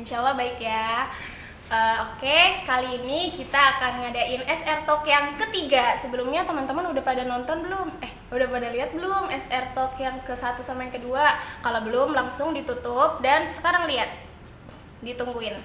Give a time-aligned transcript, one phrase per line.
[0.00, 1.12] Insya Allah baik ya.
[1.70, 5.92] Eh, Oke, kali ini kita akan ngadain SR Talk yang ketiga.
[5.92, 8.00] Sebelumnya teman-teman udah pada nonton belum?
[8.00, 11.36] Eh, udah pada lihat belum SR Talk yang ke satu sama yang kedua?
[11.60, 14.08] Kalau belum, langsung ditutup dan sekarang lihat.
[15.04, 15.60] Ditungguin.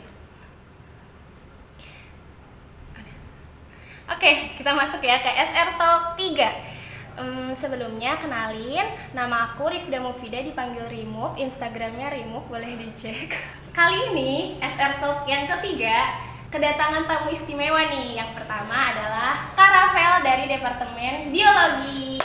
[4.06, 4.32] Oke,
[4.62, 6.75] kita masuk ya ke SR Talk 3.
[7.16, 13.32] Em, sebelumnya kenalin, nama aku Rifda Mufida dipanggil Remove, Instagramnya Remove, boleh dicek.
[13.78, 16.12] Kali ini SR Talk yang ketiga
[16.52, 18.20] kedatangan tamu istimewa nih.
[18.20, 22.20] Yang pertama adalah Karavel dari Departemen Biologi.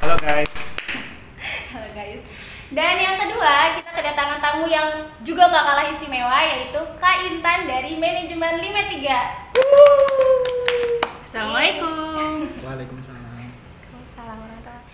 [0.00, 0.48] Halo guys.
[1.68, 2.24] Halo guys.
[2.72, 8.00] Dan yang kedua, kita kedatangan tamu yang juga nggak kalah istimewa, yaitu Kak Intan dari
[8.00, 10.48] Manajemen 53.
[11.28, 12.48] Assalamualaikum.
[12.64, 13.20] Waalaikumsalam.
[13.36, 14.84] Waalaikumsalam warahmatullahi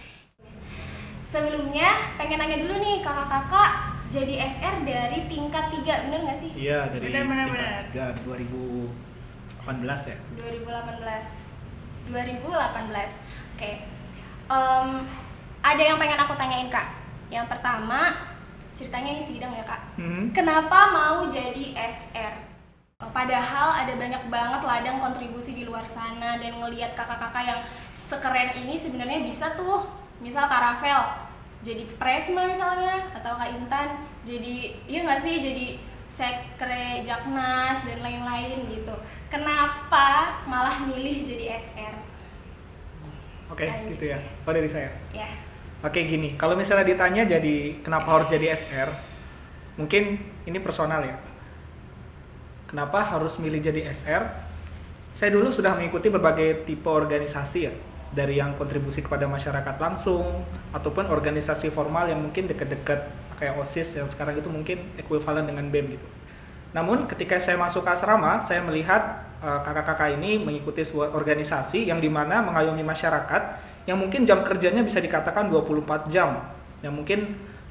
[1.23, 3.71] Sebelumnya, pengen nanya dulu nih kakak-kakak
[4.09, 6.51] jadi SR dari tingkat 3, bener nggak sih?
[6.57, 8.15] Iya dari Benar, benar, tingkat benar.
[8.15, 8.25] 3
[9.69, 10.17] 2018 ya.
[10.41, 13.21] 2018 2018
[13.53, 13.71] Oke
[14.45, 14.89] Em,
[15.61, 16.85] Ada yang pengen aku tanyain kak
[17.29, 18.13] Yang pertama
[18.73, 20.29] Ceritanya ini sidang ya kak Hmm.
[20.33, 22.35] Kenapa mau jadi SR?
[23.05, 28.75] Padahal ada banyak banget ladang kontribusi di luar sana dan ngelihat kakak-kakak yang sekeren ini
[28.75, 29.87] sebenarnya bisa tuh
[30.19, 31.24] misal Karavel
[31.65, 38.69] jadi presma misalnya atau Kak Intan jadi iya nggak sih jadi sekre jaknas dan lain-lain
[38.69, 38.95] gitu.
[39.33, 41.95] Kenapa malah milih jadi SR?
[43.51, 43.97] Oke Lanjut.
[43.97, 44.19] gitu ya.
[44.45, 44.93] Oh dari saya.
[45.11, 45.27] Ya.
[45.85, 48.89] Oke gini, kalau misalnya ditanya jadi kenapa harus jadi SR,
[49.77, 50.17] mungkin
[50.49, 51.17] ini personal ya.
[52.65, 54.25] Kenapa harus milih jadi SR?
[55.13, 57.73] Saya dulu sudah mengikuti berbagai tipe organisasi ya,
[58.15, 64.07] dari yang kontribusi kepada masyarakat langsung, ataupun organisasi formal yang mungkin dekat-dekat kayak OSIS yang
[64.07, 66.07] sekarang itu mungkin ekuivalen dengan BEM gitu.
[66.75, 72.11] Namun ketika saya masuk asrama, saya melihat eh, kakak-kakak ini mengikuti sebuah organisasi yang di
[72.11, 73.43] mana mengayomi masyarakat
[73.87, 76.51] yang mungkin jam kerjanya bisa dikatakan 24 jam.
[76.83, 77.21] Yang mungkin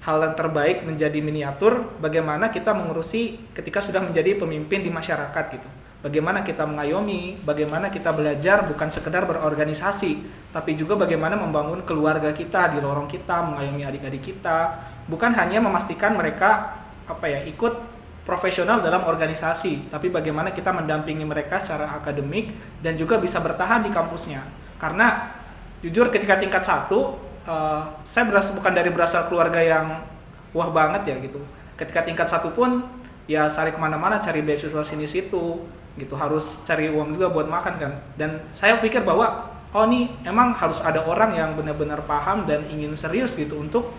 [0.04, 5.70] hal yang terbaik menjadi miniatur bagaimana kita mengurusi ketika sudah menjadi pemimpin di masyarakat gitu.
[6.04, 10.20] Bagaimana kita mengayomi, bagaimana kita belajar bukan sekedar berorganisasi,
[10.52, 16.20] tapi juga bagaimana membangun keluarga kita di lorong kita, mengayomi adik-adik kita, bukan hanya memastikan
[16.20, 16.76] mereka
[17.08, 17.96] apa ya ikut
[18.28, 22.52] profesional dalam organisasi, tapi bagaimana kita mendampingi mereka secara akademik
[22.84, 24.44] dan juga bisa bertahan di kampusnya.
[24.84, 25.32] Karena
[25.80, 27.16] jujur ketika tingkat satu,
[27.48, 30.04] eh, saya berasal bukan dari berasal keluarga yang
[30.52, 31.40] wah banget ya gitu.
[31.80, 32.84] Ketika tingkat satu pun
[33.24, 35.64] ya cari ke mana-mana cari beasiswa sini situ
[36.00, 37.94] gitu harus cari uang juga buat makan kan.
[38.18, 42.94] Dan saya pikir bahwa oh nih emang harus ada orang yang benar-benar paham dan ingin
[42.94, 43.90] serius gitu untuk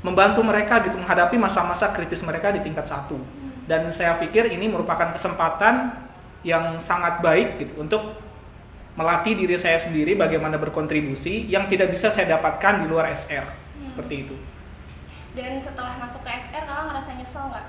[0.00, 3.20] membantu mereka gitu menghadapi masa-masa kritis mereka di tingkat satu
[3.68, 5.92] dan saya pikir ini merupakan kesempatan
[6.40, 8.16] yang sangat baik gitu untuk
[8.96, 13.44] melatih diri saya sendiri bagaimana berkontribusi yang tidak bisa saya dapatkan di luar SR
[13.84, 14.36] seperti itu
[15.30, 17.66] Dan setelah masuk ke SR kakak ngerasa nyesel nggak?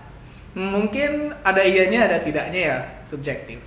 [0.58, 3.64] Mungkin ada iyanya ada tidaknya ya subjektif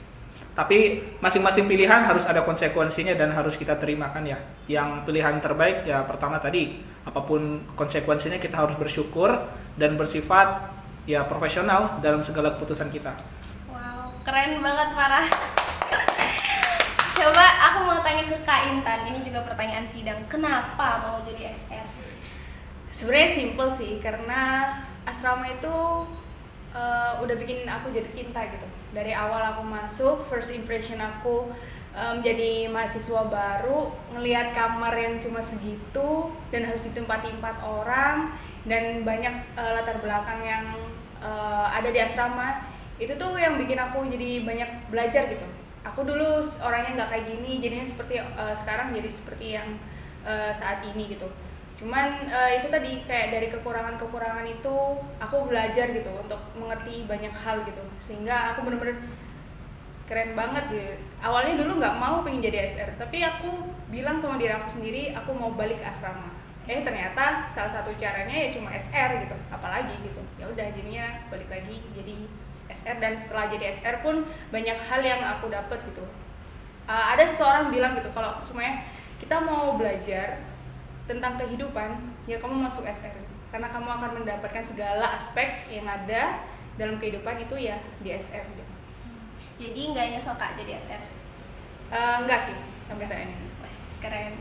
[0.55, 4.39] tapi masing-masing pilihan harus ada konsekuensinya dan harus kita terimakan ya
[4.71, 9.35] yang pilihan terbaik ya pertama tadi apa pun konsekuensinya kita harus bersyukur
[9.75, 10.71] dan bersifat
[11.11, 13.13] ya profesional dalam segala keputusan kita
[13.69, 15.27] Wow, keren banget parah.
[17.15, 20.21] Coba aku mau tanya ke Kak Intan, ini juga pertanyaan sidang.
[20.31, 21.87] Kenapa mau jadi SR?
[22.95, 24.71] Sebenarnya simple sih karena
[25.09, 25.75] asrama itu
[26.75, 28.67] eh, udah bikin aku jadi cinta gitu.
[28.91, 31.55] Dari awal aku masuk, first impression aku
[31.95, 38.35] eh, menjadi mahasiswa baru, ngelihat kamar yang cuma segitu dan harus ditempati empat orang
[38.67, 40.67] dan banyak eh, latar belakang yang
[41.23, 45.47] eh, ada di asrama itu tuh yang bikin aku jadi banyak belajar gitu.
[45.85, 49.69] Aku dulu orangnya nggak kayak gini, jadinya seperti eh, sekarang jadi seperti yang
[50.27, 51.31] eh, saat ini gitu
[51.75, 54.75] cuman eh, itu tadi kayak dari kekurangan-kekurangan itu
[55.19, 57.83] aku belajar gitu untuk mengerti banyak hal gitu.
[57.99, 59.03] Sehingga aku bener-bener
[60.07, 60.95] keren banget gitu.
[61.19, 65.35] Awalnya dulu nggak mau pengen jadi SR tapi aku bilang sama diri aku sendiri aku
[65.35, 66.31] mau balik ke asrama.
[66.65, 70.23] Eh ternyata salah satu caranya ya cuma SR gitu apalagi gitu.
[70.39, 72.31] Ya udah jadinya balik lagi jadi
[72.71, 74.25] SR dan setelah jadi SR pun
[74.55, 76.07] banyak hal yang aku dapat gitu.
[76.85, 78.85] Uh, ada seseorang bilang gitu kalau semuanya
[79.17, 80.54] kita mau belajar
[81.05, 83.13] tentang kehidupan ya kamu masuk SR
[83.53, 86.43] karena kamu akan mendapatkan segala aspek yang ada
[86.75, 88.75] dalam kehidupan itu ya di SR gitu.
[89.55, 91.03] Jadi nggak nyesel Kak jadi SR?
[91.95, 92.59] Eh, enggak sih
[92.91, 93.37] sampai saat ini.
[93.63, 94.35] Wes, keren.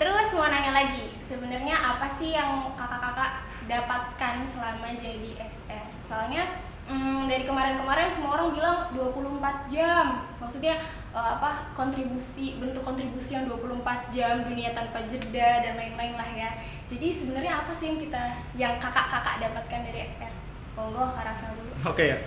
[0.00, 5.84] Terus mau nanya lagi, sebenarnya apa sih yang kakak-kakak dapatkan selama jadi SR.
[6.00, 6.48] Soalnya
[6.86, 10.26] hmm, dari kemarin-kemarin semua orang bilang 24 jam.
[10.38, 10.78] Maksudnya
[11.10, 16.50] uh, apa kontribusi bentuk kontribusi yang 24 jam dunia tanpa jeda dan lain-lain lah ya.
[16.86, 18.22] Jadi sebenarnya apa sih yang kita
[18.54, 20.32] yang kakak-kakak dapatkan dari SR?
[20.76, 21.72] Monggo Kak Rafael dulu.
[21.88, 22.18] Oke ya.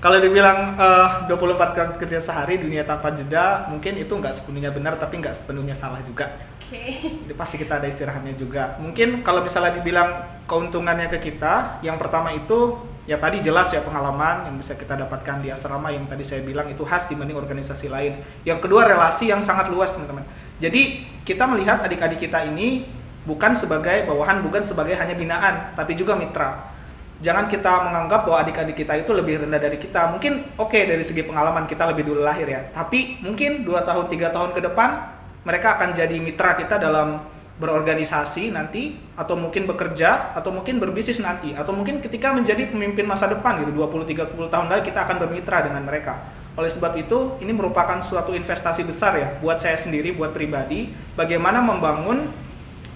[0.00, 4.96] Kalau dibilang uh, 24 jam kerja sehari dunia tanpa jeda, mungkin itu nggak sepenuhnya benar
[4.96, 6.30] tapi nggak sepenuhnya salah juga.
[6.56, 6.72] Oke.
[6.72, 6.88] Okay.
[7.28, 8.80] Jadi pasti kita ada istirahatnya juga.
[8.80, 14.48] Mungkin kalau misalnya dibilang keuntungannya ke kita, yang pertama itu ya tadi jelas ya pengalaman
[14.48, 18.20] yang bisa kita dapatkan di asrama yang tadi saya bilang itu khas dibanding organisasi lain.
[18.44, 20.24] Yang kedua relasi yang sangat luas teman-teman.
[20.60, 22.88] Jadi kita melihat adik-adik kita ini
[23.24, 26.72] bukan sebagai bawahan, bukan sebagai hanya binaan, tapi juga mitra
[27.20, 30.08] jangan kita menganggap bahwa adik-adik kita itu lebih rendah dari kita.
[30.16, 34.08] Mungkin oke okay, dari segi pengalaman kita lebih dulu lahir ya, tapi mungkin dua tahun
[34.08, 37.24] tiga tahun ke depan mereka akan jadi mitra kita dalam
[37.60, 43.28] berorganisasi nanti atau mungkin bekerja atau mungkin berbisnis nanti atau mungkin ketika menjadi pemimpin masa
[43.28, 46.32] depan gitu 20 30 tahun lagi kita akan bermitra dengan mereka.
[46.56, 51.60] Oleh sebab itu ini merupakan suatu investasi besar ya buat saya sendiri buat pribadi bagaimana
[51.60, 52.32] membangun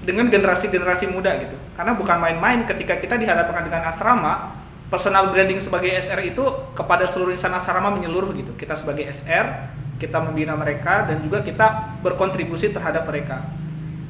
[0.05, 1.57] dengan generasi-generasi muda gitu.
[1.77, 6.45] Karena bukan main-main ketika kita dihadapkan dengan asrama, personal branding sebagai SR itu
[6.77, 8.53] kepada seluruh insan asrama menyeluruh gitu.
[8.57, 13.64] Kita sebagai SR, kita membina mereka dan juga kita berkontribusi terhadap mereka.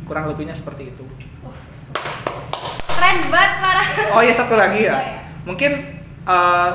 [0.04, 1.04] Kurang lebihnya seperti itu.
[2.88, 3.86] Keren banget parah.
[4.14, 4.94] Oh iya satu lagi ya.
[4.94, 5.20] Oh, iya.
[5.44, 5.72] Mungkin
[6.24, 6.70] uh,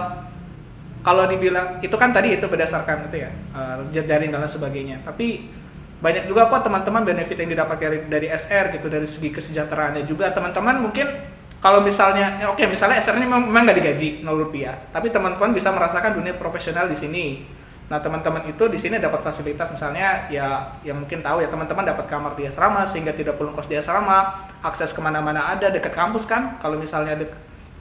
[1.01, 5.01] kalau dibilang itu kan tadi itu berdasarkan itu ya uh, jejaring dan sebagainya.
[5.05, 5.59] Tapi
[5.99, 10.31] banyak juga kok teman-teman benefit yang didapat dari, dari SR gitu dari segi kesejahteraannya juga
[10.31, 11.11] teman-teman mungkin
[11.59, 15.75] kalau misalnya oke okay, misalnya SR ini memang nggak digaji 0 rupiah tapi teman-teman bisa
[15.75, 17.43] merasakan dunia profesional di sini
[17.89, 22.05] nah teman-teman itu di sini dapat fasilitas misalnya ya yang mungkin tahu ya teman-teman dapat
[22.05, 26.29] kamar di asrama sehingga tidak perlu kos di asrama akses ke mana-mana ada dekat kampus
[26.29, 27.33] kan kalau misalnya dek,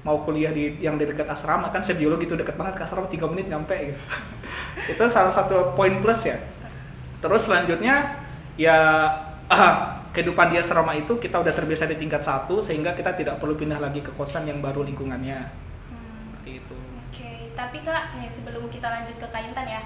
[0.08, 3.04] mau kuliah di yang di dekat asrama kan saya biologi itu dekat banget ke asrama
[3.04, 4.00] 3 menit nyampe gitu
[4.96, 6.40] itu salah satu poin plus ya
[7.18, 8.22] Terus selanjutnya
[8.54, 8.78] ya
[9.50, 9.74] uh,
[10.14, 13.82] kehidupan di asrama itu kita udah terbiasa di tingkat satu sehingga kita tidak perlu pindah
[13.82, 15.38] lagi ke kosan yang baru lingkungannya.
[15.90, 16.38] Hmm.
[16.38, 16.78] Seperti itu.
[17.08, 17.38] Oke, okay.
[17.56, 19.80] tapi kak nih sebelum kita lanjut ke kaintan ya,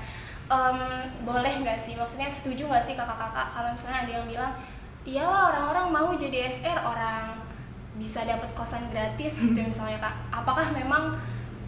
[0.50, 0.78] um,
[1.22, 1.94] boleh nggak sih?
[1.94, 4.52] Maksudnya setuju nggak sih kakak-kakak kalau misalnya ada yang bilang,
[5.06, 7.38] iyalah orang-orang mau jadi SR orang
[7.96, 10.14] bisa dapat kosan gratis gitu misalnya kak.
[10.34, 11.14] Apakah memang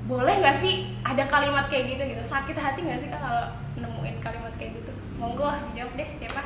[0.05, 2.23] boleh nggak sih ada kalimat kayak gitu gitu?
[2.27, 3.47] Sakit hati nggak sih kak kalau
[3.79, 4.95] nemuin kalimat kayak gitu?
[5.19, 6.41] monggo dijawab deh siapa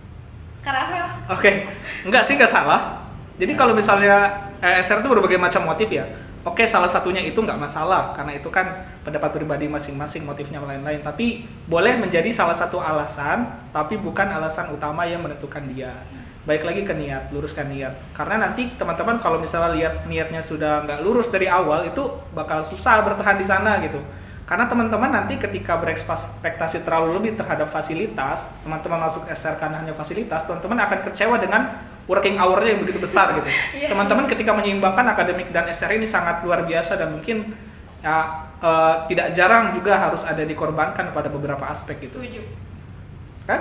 [0.64, 1.54] Karafel oke okay.
[2.06, 3.04] enggak sih enggak salah
[3.36, 6.06] jadi kalau misalnya eh, SR itu berbagai macam motif ya
[6.44, 11.00] oke okay, salah satunya itu nggak masalah karena itu kan pendapat pribadi masing-masing motifnya lain-lain.
[11.00, 15.90] Tapi boleh menjadi salah satu alasan tapi bukan alasan utama yang menentukan dia.
[16.44, 17.96] Baik lagi ke niat luruskan niat.
[18.12, 22.04] Karena nanti teman-teman kalau misalnya lihat niatnya sudah nggak lurus dari awal itu
[22.36, 23.96] bakal susah bertahan di sana gitu.
[24.44, 30.44] Karena teman-teman nanti ketika berekspektasi terlalu lebih terhadap fasilitas, teman-teman masuk SR karena hanya fasilitas,
[30.44, 33.48] teman-teman akan kecewa dengan working hour-nya yang begitu besar gitu.
[33.78, 33.88] Iya.
[33.90, 37.52] Teman-teman ketika menyeimbangkan akademik dan SR ini sangat luar biasa dan mungkin
[38.04, 42.20] ya uh, tidak jarang juga harus ada dikorbankan pada beberapa aspek gitu.
[42.20, 42.42] Setuju.
[43.44, 43.60] Kan?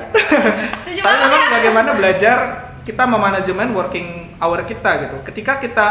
[0.83, 2.37] Setuju Tapi memang bagaimana belajar
[2.83, 5.17] kita memanajemen working hour kita gitu.
[5.23, 5.87] Ketika kita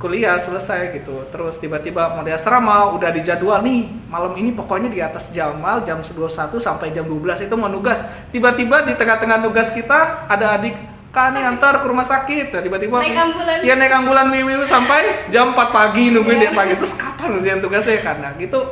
[0.00, 5.04] kuliah selesai gitu terus tiba-tiba mau di asrama udah dijadwal nih malam ini pokoknya di
[5.04, 8.00] atas Jamal jam 21 sampai jam 12 itu mau nugas
[8.32, 10.72] tiba-tiba di tengah-tengah nugas kita ada adik
[11.10, 13.58] kan antar ke rumah sakit ya tiba-tiba naik ambulan.
[13.66, 16.54] Ya naik ambulan wiwi sampai jam 4 pagi nungguin yeah.
[16.54, 16.78] dia pagi.
[16.78, 17.98] Terus kapan ujian tugasnya?
[17.98, 18.62] Karena gitu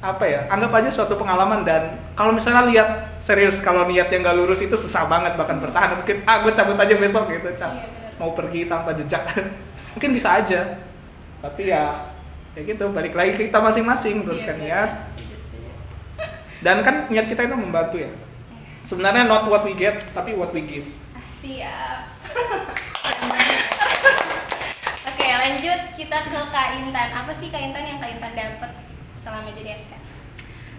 [0.00, 4.36] apa ya anggap aja suatu pengalaman dan kalau misalnya lihat serius kalau niat yang gak
[4.36, 6.00] lurus itu susah banget bahkan bertahan.
[6.00, 9.24] Mungkin ah gue cabut aja besok gitu cap yeah, iya, mau pergi tanpa jejak.
[9.92, 10.80] Mungkin bisa aja.
[11.44, 12.08] Tapi ya
[12.56, 14.90] ya gitu balik lagi ke kita masing-masing teruskan iya, niat
[16.64, 18.08] dan kan niat kita itu membantu ya.
[18.80, 20.88] Sebenarnya not what we get tapi what we give
[21.26, 22.06] siap.
[25.10, 25.80] Oke lanjut.
[25.98, 27.10] Kita ke Kak Intan.
[27.10, 28.70] Apa sih Kak Intan yang Kak Intan dapat
[29.10, 30.06] selama jadi SK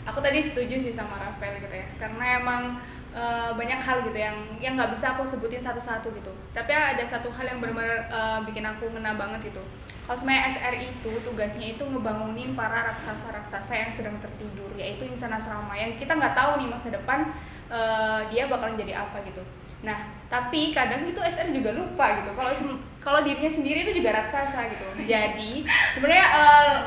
[0.08, 1.88] aku tadi setuju sih sama Rafael gitu ya.
[2.00, 2.80] Karena emang
[3.12, 6.32] uh, banyak hal gitu yang yang nggak bisa aku sebutin satu-satu gitu.
[6.56, 9.62] Tapi ada satu hal yang benar-benar uh, bikin aku ngena banget gitu.
[10.08, 15.75] Kalau sebenarnya SR itu tugasnya itu ngebangunin para raksasa-raksasa yang sedang tertidur yaitu insan asrama
[15.75, 17.27] yang kita nggak tahu nih masa depan
[17.68, 19.44] uh, dia bakalan jadi apa gitu
[19.86, 22.31] nah tapi kadang itu SR juga lupa gitu.
[22.34, 22.51] Kalau
[23.00, 24.86] kalau dirinya sendiri itu juga raksasa gitu.
[25.07, 25.63] Jadi
[25.96, 26.77] sebenarnya uh,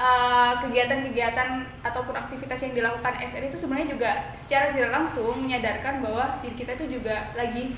[0.00, 6.00] Eh, kegiatan-kegiatan uh, ataupun aktivitas yang dilakukan SR itu sebenarnya juga secara tidak langsung menyadarkan
[6.00, 7.76] bahwa diri kita itu juga lagi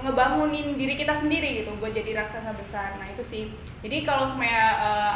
[0.00, 2.96] ngebangunin diri kita sendiri gitu buat jadi raksasa besar.
[2.96, 3.52] Nah itu sih.
[3.84, 5.14] Jadi kalau semuanya eh,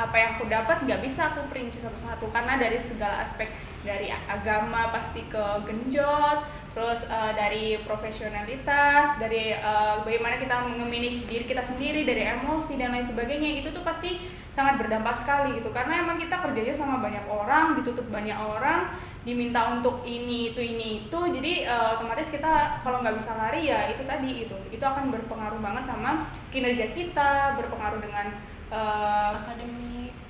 [0.00, 3.52] apa yang aku dapat nggak bisa aku perinci satu-satu karena dari segala aspek
[3.84, 6.40] dari agama pasti ke genjot
[6.78, 12.94] terus eh, dari profesionalitas dari eh, bagaimana kita mengemanage diri kita sendiri dari emosi dan
[12.94, 15.74] lain sebagainya itu tuh pasti sangat berdampak sekali gitu.
[15.74, 18.94] Karena emang kita kerjanya sama banyak orang ditutup banyak orang
[19.26, 21.18] diminta untuk ini itu ini itu.
[21.18, 25.58] Jadi eh, otomatis kita kalau nggak bisa lari ya itu tadi itu itu akan berpengaruh
[25.58, 29.87] banget sama kinerja kita berpengaruh dengan akademik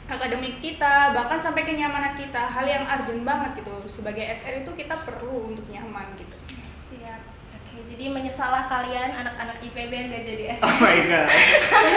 [0.08, 4.96] akademik kita bahkan sampai kenyamanan kita hal yang urgent banget gitu sebagai SR itu kita
[5.04, 6.36] perlu untuk nyaman gitu
[6.72, 7.20] siap
[7.52, 11.28] oke jadi menyesalah kalian anak-anak IPB yang gak jadi Oh SR my god.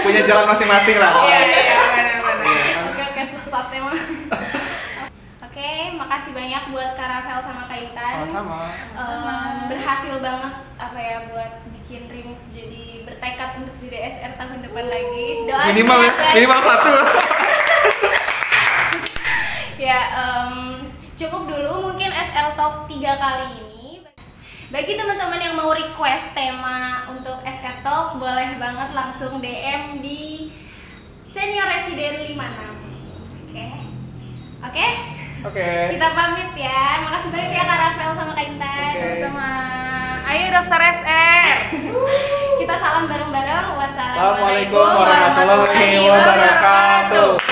[0.03, 1.11] Punya jalan masing-masing lah.
[1.23, 3.95] iya iya benar-benar Oke, oke sesat emang.
[5.41, 8.11] Oke, makasih banyak buat Kak Rafael sama Kak Intan.
[8.23, 8.59] Sama-sama.
[8.95, 14.85] Em, berhasil banget apa ya buat bikin Rim jadi bertekad untuk jadi SR tahun depan
[14.87, 15.27] lagi.
[15.43, 16.91] Doain Minimal ya, minimal satu.
[19.91, 20.87] Ya, em,
[21.19, 23.99] cukup dulu mungkin SR Talk 3 kali ini.
[24.71, 30.47] Bagi teman-teman yang mau request tema untuk SR Talk, boleh banget langsung DM di
[31.27, 32.71] Senior Resident 56.
[33.51, 33.67] Oke.
[34.63, 34.87] Oke?
[35.43, 35.69] Oke.
[35.91, 37.03] Kita pamit ya.
[37.11, 38.91] Makasih banyak ya Kak Rafael sama Kak Intan.
[38.95, 38.99] Oke.
[39.03, 39.49] sama-sama
[40.31, 41.47] ayo daftar SR
[42.63, 43.75] Kita salam bareng-bareng.
[43.75, 47.50] Assalamualaikum warahmatullahi wabarakatuh.